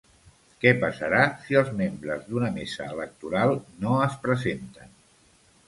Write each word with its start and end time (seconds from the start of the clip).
Què 0.61 0.69
passarà 0.83 1.19
si 1.43 1.59
els 1.61 1.69
membres 1.83 2.25
d’una 2.31 2.51
mesa 2.57 2.89
electoral 2.97 3.55
no 3.85 4.03
es 4.09 4.19
presenten? 4.27 4.93